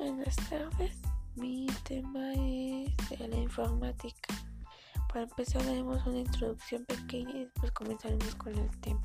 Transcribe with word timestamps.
buenas 0.00 0.36
tardes. 0.48 0.96
Mi 1.36 1.66
tema 1.84 2.32
es 2.32 3.18
de 3.18 3.28
la 3.28 3.36
informática. 3.36 4.34
Para 5.08 5.24
empezar 5.24 5.60
haremos 5.62 6.06
una 6.06 6.20
introducción 6.20 6.86
pequeña 6.86 7.32
y 7.32 7.44
después 7.44 7.70
comenzaremos 7.72 8.34
con 8.36 8.56
el 8.56 8.80
tema. 8.80 9.02